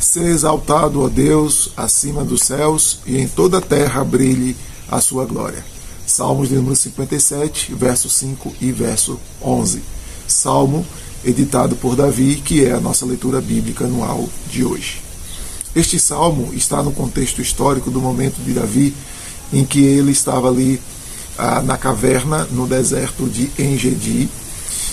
Ser 0.00 0.26
exaltado, 0.26 1.02
ó 1.02 1.08
Deus, 1.08 1.70
acima 1.76 2.24
dos 2.24 2.42
céus, 2.42 3.00
e 3.04 3.18
em 3.18 3.26
toda 3.26 3.58
a 3.58 3.60
terra 3.60 4.04
brilhe 4.04 4.56
a 4.88 5.00
sua 5.00 5.24
glória. 5.24 5.64
Salmos 6.06 6.48
de 6.48 6.54
número 6.54 6.76
57, 6.76 7.74
verso 7.74 8.08
5 8.08 8.54
e 8.60 8.72
verso 8.72 9.18
11. 9.42 9.82
Salmo 10.26 10.86
editado 11.24 11.76
por 11.76 11.96
Davi, 11.96 12.36
que 12.36 12.64
é 12.64 12.72
a 12.72 12.80
nossa 12.80 13.04
leitura 13.04 13.40
bíblica 13.40 13.84
anual 13.84 14.28
de 14.50 14.64
hoje. 14.64 15.02
Este 15.74 15.98
salmo 15.98 16.54
está 16.54 16.82
no 16.82 16.92
contexto 16.92 17.42
histórico 17.42 17.90
do 17.90 18.00
momento 18.00 18.36
de 18.42 18.52
Davi, 18.52 18.94
em 19.52 19.64
que 19.64 19.82
ele 19.82 20.12
estava 20.12 20.48
ali 20.48 20.80
ah, 21.36 21.60
na 21.60 21.76
caverna, 21.76 22.46
no 22.50 22.66
deserto 22.66 23.26
de 23.26 23.50
Engedi, 23.58 24.28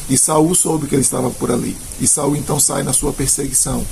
e 0.09 0.17
Saul 0.17 0.53
soube 0.53 0.87
que 0.87 0.95
ele 0.95 1.01
estava 1.01 1.29
por 1.29 1.51
ali. 1.51 1.75
E 1.99 2.07
Saul 2.07 2.35
então 2.35 2.59
sai 2.59 2.83
na 2.83 2.93
sua 2.93 3.11
perseguição. 3.11 3.85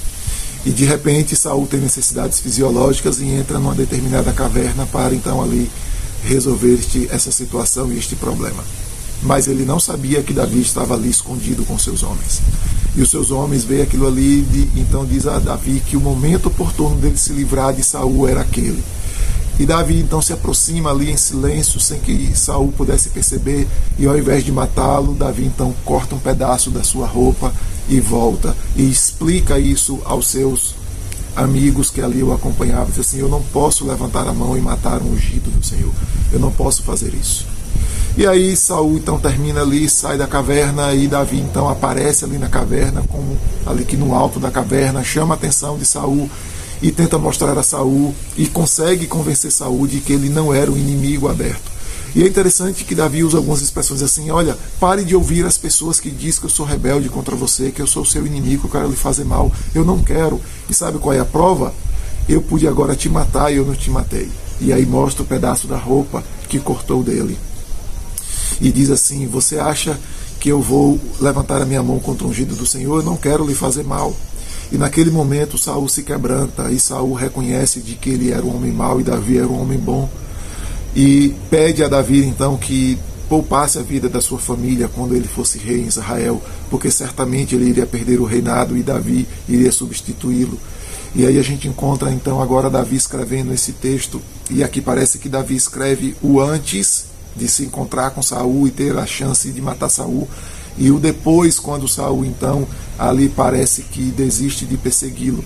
E 0.65 0.71
de 0.71 0.85
repente 0.85 1.35
Saul 1.35 1.67
tem 1.67 1.79
necessidades 1.79 2.39
fisiológicas 2.39 3.19
e 3.19 3.25
entra 3.25 3.59
numa 3.59 3.75
determinada 3.75 4.31
caverna 4.31 4.85
para 4.85 5.13
então 5.13 5.41
ali 5.41 5.69
resolver 6.23 6.75
este, 6.75 7.07
essa 7.11 7.31
situação 7.31 7.91
e 7.91 7.97
este 7.97 8.15
problema. 8.15 8.63
Mas 9.21 9.47
ele 9.47 9.65
não 9.65 9.79
sabia 9.79 10.21
que 10.21 10.33
Davi 10.33 10.61
estava 10.61 10.93
ali 10.95 11.09
escondido 11.09 11.65
com 11.65 11.77
seus 11.77 12.03
homens. 12.03 12.41
E 12.95 13.01
os 13.01 13.09
seus 13.09 13.31
homens 13.31 13.63
veem 13.63 13.81
aquilo 13.81 14.07
ali 14.07 14.39
e 14.53 14.69
então 14.77 15.05
diz 15.05 15.25
a 15.25 15.39
Davi 15.39 15.81
que 15.85 15.97
o 15.97 16.01
momento 16.01 16.47
oportuno 16.47 16.95
dele 16.95 17.17
se 17.17 17.33
livrar 17.33 17.73
de 17.73 17.83
Saul 17.83 18.27
era 18.27 18.41
aquele. 18.41 18.83
E 19.59 19.65
Davi 19.65 19.99
então 19.99 20.21
se 20.21 20.33
aproxima 20.33 20.89
ali 20.89 21.11
em 21.11 21.17
silêncio, 21.17 21.79
sem 21.79 21.99
que 21.99 22.35
Saul 22.35 22.71
pudesse 22.71 23.09
perceber, 23.09 23.67
e 23.99 24.07
ao 24.07 24.17
invés 24.17 24.43
de 24.43 24.51
matá-lo, 24.51 25.13
Davi 25.13 25.45
então 25.45 25.73
corta 25.85 26.15
um 26.15 26.19
pedaço 26.19 26.71
da 26.71 26.83
sua 26.83 27.05
roupa 27.05 27.53
e 27.87 27.99
volta 27.99 28.55
e 28.75 28.89
explica 28.89 29.59
isso 29.59 29.99
aos 30.05 30.27
seus 30.27 30.75
amigos 31.35 31.89
que 31.89 32.01
ali 32.01 32.23
o 32.23 32.33
acompanhavam, 32.33 32.87
diz 32.87 32.99
assim: 32.99 33.19
"Eu 33.19 33.29
não 33.29 33.41
posso 33.41 33.85
levantar 33.85 34.27
a 34.27 34.33
mão 34.33 34.57
e 34.57 34.61
matar 34.61 35.01
um 35.01 35.11
ungido 35.13 35.51
do 35.51 35.65
Senhor. 35.65 35.93
Eu 36.31 36.39
não 36.39 36.51
posso 36.51 36.81
fazer 36.83 37.13
isso." 37.13 37.45
E 38.15 38.27
aí 38.27 38.55
Saul 38.55 38.97
então 38.97 39.19
termina 39.19 39.61
ali, 39.61 39.89
sai 39.89 40.17
da 40.17 40.27
caverna 40.27 40.93
e 40.93 41.07
Davi 41.07 41.39
então 41.39 41.67
aparece 41.67 42.23
ali 42.23 42.37
na 42.37 42.47
caverna, 42.47 43.03
como 43.07 43.37
ali 43.65 43.85
que 43.85 43.97
no 43.97 44.13
alto 44.13 44.39
da 44.39 44.51
caverna, 44.51 45.03
chama 45.03 45.33
a 45.33 45.37
atenção 45.37 45.77
de 45.77 45.85
Saul 45.85 46.29
e 46.83 46.91
tenta 46.91 47.17
mostrar 47.17 47.57
a 47.57 47.63
Saul 47.63 48.13
e 48.35 48.45
consegue 48.45 49.07
convencer 49.07 49.49
Saul 49.53 49.87
de 49.87 50.01
que 50.01 50.11
ele 50.11 50.27
não 50.27 50.53
era 50.53 50.69
um 50.69 50.75
inimigo 50.77 51.29
aberto. 51.29 51.71
E 52.13 52.21
é 52.21 52.27
interessante 52.27 52.83
que 52.83 52.93
Davi 52.93 53.23
usa 53.23 53.37
algumas 53.37 53.61
expressões 53.61 54.01
assim: 54.03 54.29
olha, 54.29 54.57
pare 54.81 55.05
de 55.05 55.15
ouvir 55.15 55.45
as 55.45 55.57
pessoas 55.57 56.01
que 56.01 56.11
dizem 56.11 56.41
que 56.41 56.45
eu 56.45 56.49
sou 56.49 56.65
rebelde 56.65 57.07
contra 57.07 57.37
você, 57.37 57.71
que 57.71 57.81
eu 57.81 57.87
sou 57.87 58.03
seu 58.03 58.27
inimigo, 58.27 58.61
que 58.61 58.67
eu 58.67 58.81
quero 58.81 58.91
lhe 58.91 58.97
fazer 58.97 59.23
mal. 59.23 59.49
Eu 59.73 59.85
não 59.85 60.03
quero. 60.03 60.41
E 60.69 60.73
sabe 60.73 60.99
qual 60.99 61.13
é 61.13 61.19
a 61.19 61.25
prova? 61.25 61.73
Eu 62.27 62.41
pude 62.41 62.67
agora 62.67 62.97
te 62.97 63.07
matar 63.07 63.51
e 63.51 63.55
eu 63.55 63.65
não 63.65 63.73
te 63.73 63.89
matei. 63.89 64.29
E 64.59 64.73
aí 64.73 64.85
mostra 64.85 65.23
o 65.23 65.25
pedaço 65.25 65.67
da 65.67 65.77
roupa 65.77 66.21
que 66.49 66.59
cortou 66.59 67.01
dele. 67.01 67.39
E 68.59 68.73
diz 68.73 68.89
assim: 68.89 69.25
Você 69.27 69.57
acha 69.57 69.97
que 70.37 70.49
eu 70.49 70.61
vou 70.61 70.99
levantar 71.21 71.61
a 71.61 71.65
minha 71.65 71.81
mão 71.81 71.97
contra 71.97 72.27
o 72.27 72.29
ungido 72.29 72.55
do 72.57 72.65
Senhor? 72.65 72.99
Eu 72.99 73.03
não 73.03 73.15
quero 73.15 73.47
lhe 73.47 73.55
fazer 73.55 73.83
mal. 73.83 74.13
E 74.73 74.77
naquele 74.77 75.11
momento 75.11 75.55
Saul 75.55 75.87
se 75.87 76.01
quebranta 76.01 76.71
e 76.71 76.79
Saul 76.79 77.13
reconhece 77.13 77.79
de 77.79 77.93
que 77.93 78.09
ele 78.09 78.31
era 78.31 78.43
um 78.43 78.55
homem 78.55 78.71
mau 78.71 78.99
e 78.99 79.03
Davi 79.03 79.37
era 79.37 79.47
um 79.47 79.61
homem 79.61 79.77
bom. 79.77 80.09
E 80.95 81.35
pede 81.51 81.83
a 81.83 81.87
Davi 81.87 82.25
então 82.25 82.57
que 82.57 82.97
poupasse 83.29 83.77
a 83.77 83.83
vida 83.83 84.09
da 84.09 84.19
sua 84.19 84.39
família 84.39 84.87
quando 84.87 85.15
ele 85.15 85.27
fosse 85.27 85.59
rei 85.59 85.81
em 85.81 85.85
Israel, 85.85 86.41
porque 86.71 86.89
certamente 86.89 87.53
ele 87.53 87.69
iria 87.69 87.85
perder 87.85 88.19
o 88.19 88.25
reinado 88.25 88.75
e 88.75 88.81
Davi 88.81 89.27
iria 89.47 89.71
substituí-lo. 89.71 90.59
E 91.15 91.23
aí 91.23 91.37
a 91.37 91.43
gente 91.43 91.67
encontra 91.67 92.11
então 92.11 92.41
agora 92.41 92.67
Davi 92.67 92.95
escrevendo 92.95 93.53
esse 93.53 93.73
texto, 93.73 94.19
e 94.49 94.63
aqui 94.63 94.81
parece 94.81 95.19
que 95.19 95.29
Davi 95.29 95.55
escreve 95.55 96.15
o 96.21 96.41
antes 96.41 97.05
de 97.35 97.47
se 97.47 97.63
encontrar 97.63 98.09
com 98.11 98.23
Saul 98.23 98.67
e 98.67 98.71
ter 98.71 98.97
a 98.97 99.05
chance 99.05 99.51
de 99.51 99.61
matar 99.61 99.89
Saul, 99.89 100.27
e 100.77 100.91
o 100.91 100.99
depois, 100.99 101.59
quando 101.59 101.87
Saul 101.87 102.25
então 102.25 102.67
ali 102.97 103.29
parece 103.29 103.83
que 103.83 104.11
desiste 104.11 104.65
de 104.65 104.77
persegui-lo. 104.77 105.43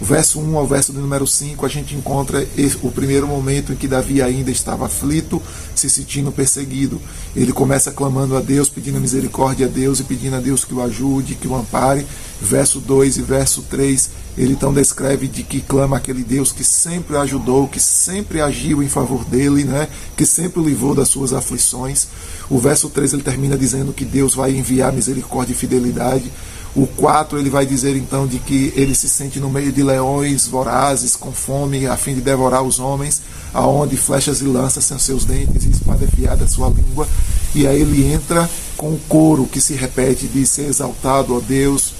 O 0.00 0.04
verso 0.04 0.38
1 0.38 0.56
ao 0.56 0.66
verso 0.66 0.92
de 0.92 0.98
número 0.98 1.26
5, 1.26 1.66
a 1.66 1.68
gente 1.68 1.96
encontra 1.96 2.46
o 2.82 2.90
primeiro 2.90 3.26
momento 3.26 3.72
em 3.72 3.76
que 3.76 3.88
Davi 3.88 4.22
ainda 4.22 4.48
estava 4.48 4.86
aflito, 4.86 5.42
se 5.74 5.90
sentindo 5.90 6.30
perseguido. 6.30 7.00
Ele 7.34 7.52
começa 7.52 7.90
clamando 7.90 8.36
a 8.36 8.40
Deus, 8.40 8.68
pedindo 8.68 9.00
misericórdia 9.00 9.66
a 9.66 9.68
Deus 9.68 9.98
e 9.98 10.04
pedindo 10.04 10.36
a 10.36 10.40
Deus 10.40 10.64
que 10.64 10.72
o 10.72 10.80
ajude, 10.82 11.34
que 11.34 11.48
o 11.48 11.56
ampare. 11.56 12.06
Verso 12.40 12.78
2 12.78 13.16
e 13.16 13.22
verso 13.22 13.62
3, 13.62 14.10
ele 14.36 14.52
então 14.52 14.72
descreve 14.72 15.26
de 15.26 15.42
que 15.42 15.60
clama 15.60 15.96
aquele 15.96 16.22
Deus 16.22 16.52
que 16.52 16.62
sempre 16.62 17.16
ajudou, 17.16 17.66
que 17.66 17.80
sempre 17.80 18.40
agiu 18.40 18.80
em 18.80 18.88
favor 18.88 19.24
dele, 19.24 19.64
né? 19.64 19.88
que 20.16 20.24
sempre 20.24 20.60
o 20.60 20.64
livrou 20.64 20.94
das 20.94 21.08
suas 21.08 21.32
aflições. 21.32 22.06
O 22.48 22.58
verso 22.58 22.88
3 22.88 23.14
ele 23.14 23.22
termina 23.22 23.58
dizendo 23.58 23.92
que 23.92 24.04
Deus 24.04 24.34
vai 24.34 24.52
enviar 24.52 24.92
misericórdia 24.92 25.52
e 25.52 25.56
fidelidade. 25.56 26.30
O 26.76 26.86
4 26.86 27.40
ele 27.40 27.50
vai 27.50 27.66
dizer 27.66 27.96
então 27.96 28.24
de 28.24 28.38
que 28.38 28.72
ele 28.76 28.94
se 28.94 29.08
sente 29.08 29.40
no 29.40 29.50
meio 29.50 29.72
de 29.72 29.82
leões 29.82 30.46
vorazes 30.46 31.16
com 31.16 31.32
fome 31.32 31.86
a 31.86 31.96
fim 31.96 32.14
de 32.14 32.20
devorar 32.20 32.62
os 32.62 32.78
homens, 32.78 33.20
aonde 33.52 33.96
flechas 33.96 34.40
e 34.40 34.44
lanças 34.44 34.84
são 34.84 34.98
seus 34.98 35.24
dentes 35.24 35.64
e 35.64 35.70
espada 35.70 36.04
afiada 36.04 36.46
sua 36.46 36.68
língua. 36.68 37.08
E 37.52 37.66
aí 37.66 37.80
ele 37.80 38.04
entra 38.12 38.48
com 38.76 38.92
o 38.92 39.00
coro 39.08 39.46
que 39.46 39.60
se 39.60 39.74
repete 39.74 40.28
de 40.28 40.46
ser 40.46 40.66
exaltado, 40.66 41.34
ó 41.34 41.40
Deus, 41.40 41.94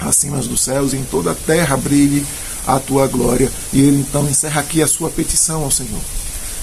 acima 0.00 0.38
dos 0.38 0.60
céus 0.60 0.92
e 0.92 0.96
em 0.96 1.04
toda 1.04 1.32
a 1.32 1.34
terra 1.34 1.76
brilhe 1.76 2.24
a 2.66 2.78
tua 2.78 3.06
glória. 3.06 3.50
E 3.72 3.80
ele 3.80 4.00
então 4.00 4.28
encerra 4.28 4.60
aqui 4.60 4.82
a 4.82 4.86
sua 4.86 5.10
petição 5.10 5.64
ao 5.64 5.70
Senhor. 5.70 6.00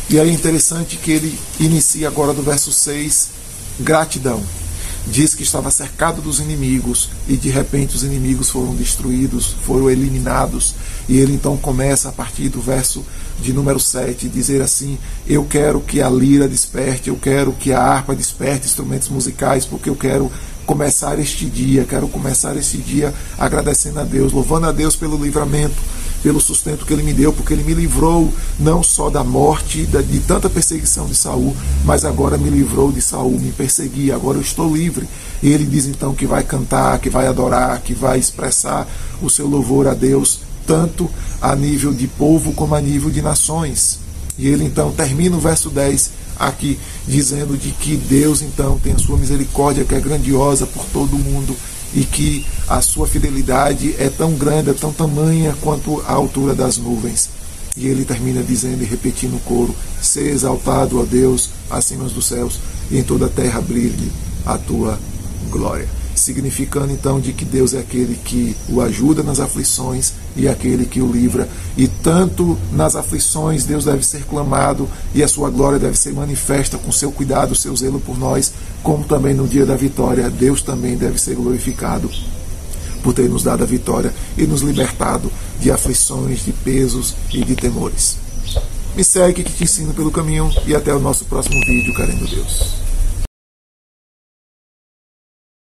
E 0.09 0.17
é 0.19 0.27
interessante 0.27 0.97
que 0.97 1.11
ele 1.11 1.39
inicia 1.59 2.07
agora 2.07 2.33
do 2.33 2.43
verso 2.43 2.71
6, 2.71 3.29
gratidão 3.79 4.43
diz 5.07 5.35
que 5.35 5.43
estava 5.43 5.69
cercado 5.69 6.21
dos 6.21 6.39
inimigos 6.39 7.09
e 7.27 7.35
de 7.35 7.49
repente 7.49 7.95
os 7.95 8.03
inimigos 8.03 8.49
foram 8.49 8.75
destruídos, 8.75 9.55
foram 9.63 9.89
eliminados. 9.89 10.75
E 11.07 11.17
ele 11.17 11.33
então 11.33 11.55
começa 11.57 12.09
a 12.09 12.11
partir 12.11 12.49
do 12.49 12.59
verso 12.59 13.05
de 13.39 13.53
número 13.53 13.79
7 13.79 14.27
dizer 14.27 14.61
assim: 14.61 14.97
Eu 15.27 15.45
quero 15.45 15.79
que 15.81 16.01
a 16.01 16.09
lira 16.09 16.47
desperte, 16.47 17.09
eu 17.09 17.15
quero 17.15 17.53
que 17.53 17.71
a 17.71 17.79
harpa 17.79 18.15
desperte 18.15 18.65
instrumentos 18.65 19.09
musicais, 19.09 19.65
porque 19.65 19.89
eu 19.89 19.95
quero 19.95 20.31
começar 20.65 21.19
este 21.19 21.45
dia, 21.45 21.85
quero 21.85 22.07
começar 22.07 22.55
este 22.57 22.77
dia 22.77 23.13
agradecendo 23.37 23.99
a 23.99 24.03
Deus, 24.03 24.31
louvando 24.31 24.67
a 24.67 24.71
Deus 24.71 24.95
pelo 24.95 25.21
livramento 25.23 25.75
pelo 26.25 26.41
sustento 26.41 26.87
que 26.87 26.91
ele 26.91 27.03
me 27.03 27.13
deu, 27.13 27.31
porque 27.31 27.53
ele 27.53 27.63
me 27.63 27.75
livrou 27.75 28.33
não 28.59 28.81
só 28.81 29.11
da 29.11 29.23
morte, 29.23 29.85
de 29.85 30.19
tanta 30.21 30.49
perseguição 30.49 31.05
de 31.05 31.13
Saul, 31.13 31.55
mas 31.83 32.03
agora 32.03 32.35
me 32.35 32.49
livrou 32.49 32.91
de 32.91 32.99
Saul, 32.99 33.39
me 33.39 33.51
perseguia, 33.51 34.15
agora 34.15 34.39
eu 34.39 34.41
estou 34.41 34.75
livre. 34.75 35.07
E 35.43 35.51
ele 35.51 35.67
diz 35.67 35.85
então 35.85 36.15
que 36.15 36.25
vai 36.25 36.41
cantar, 36.41 36.97
que 36.97 37.11
vai 37.11 37.27
adorar, 37.27 37.79
que 37.81 37.93
vai 37.93 38.17
expressar 38.17 38.87
o 39.21 39.29
seu 39.29 39.47
louvor 39.47 39.87
a 39.87 39.93
Deus, 39.93 40.39
tanto 40.65 41.07
a 41.39 41.55
nível 41.55 41.93
de 41.93 42.07
povo 42.07 42.53
como 42.53 42.73
a 42.73 42.81
nível 42.81 43.11
de 43.11 43.21
nações. 43.21 43.99
E 44.35 44.47
ele 44.47 44.65
então 44.65 44.91
termina 44.91 45.37
o 45.37 45.39
verso 45.39 45.69
10 45.69 46.24
aqui 46.37 46.79
dizendo 47.07 47.57
de 47.57 47.69
que 47.71 47.95
Deus 47.95 48.41
então 48.41 48.77
tem 48.79 48.93
a 48.93 48.97
sua 48.97 49.17
misericórdia 49.17 49.85
que 49.85 49.95
é 49.95 49.99
grandiosa 49.99 50.65
por 50.65 50.85
todo 50.85 51.15
o 51.15 51.19
mundo 51.19 51.55
e 51.93 52.03
que 52.03 52.45
a 52.67 52.81
sua 52.81 53.07
fidelidade 53.07 53.95
é 53.97 54.09
tão 54.09 54.33
grande, 54.33 54.69
é 54.69 54.73
tão 54.73 54.91
tamanha 54.91 55.55
quanto 55.61 56.01
a 56.07 56.13
altura 56.13 56.53
das 56.53 56.77
nuvens. 56.77 57.29
E 57.77 57.87
ele 57.87 58.05
termina 58.05 58.41
dizendo 58.41 58.83
e 58.83 58.85
repetindo 58.85 59.35
o 59.35 59.39
coro: 59.41 59.75
Ser 60.01 60.27
exaltado, 60.27 60.99
ó 60.99 61.03
Deus, 61.03 61.49
acima 61.69 62.05
dos 62.05 62.25
céus, 62.25 62.59
e 62.89 62.97
em 62.97 63.03
toda 63.03 63.25
a 63.25 63.29
terra 63.29 63.61
brilhe 63.61 64.11
a 64.45 64.57
tua 64.57 64.99
glória 65.49 66.04
significando 66.25 66.91
então 66.91 67.19
de 67.19 67.31
que 67.31 67.45
Deus 67.45 67.73
é 67.75 67.79
aquele 67.79 68.15
que 68.15 68.55
o 68.67 68.81
ajuda 68.81 69.21
nas 69.21 69.39
aflições 69.39 70.13
e 70.35 70.47
aquele 70.47 70.85
que 70.85 70.99
o 70.99 71.11
livra. 71.11 71.47
E 71.77 71.87
tanto 71.87 72.57
nas 72.71 72.95
aflições 72.95 73.63
Deus 73.63 73.85
deve 73.85 74.03
ser 74.03 74.23
clamado 74.25 74.89
e 75.13 75.21
a 75.21 75.27
sua 75.27 75.51
glória 75.51 75.77
deve 75.77 75.97
ser 75.97 76.13
manifesta 76.13 76.79
com 76.79 76.91
seu 76.91 77.11
cuidado, 77.11 77.55
seu 77.55 77.75
zelo 77.75 77.99
por 77.99 78.17
nós, 78.17 78.51
como 78.81 79.03
também 79.03 79.35
no 79.35 79.47
dia 79.47 79.65
da 79.65 79.75
vitória 79.75 80.29
Deus 80.29 80.63
também 80.63 80.97
deve 80.97 81.21
ser 81.21 81.35
glorificado 81.35 82.09
por 83.03 83.13
ter 83.13 83.29
nos 83.29 83.43
dado 83.43 83.63
a 83.63 83.67
vitória 83.67 84.11
e 84.35 84.47
nos 84.47 84.61
libertado 84.61 85.31
de 85.59 85.69
aflições, 85.69 86.43
de 86.43 86.51
pesos 86.51 87.15
e 87.31 87.45
de 87.45 87.55
temores. 87.55 88.17
Me 88.95 89.03
segue 89.03 89.43
que 89.43 89.51
te 89.51 89.63
ensino 89.63 89.93
pelo 89.93 90.09
caminho 90.09 90.49
e 90.65 90.73
até 90.73 90.91
o 90.91 90.99
nosso 90.99 91.25
próximo 91.25 91.59
vídeo, 91.65 91.93
querendo 91.93 92.27
Deus. 92.27 92.84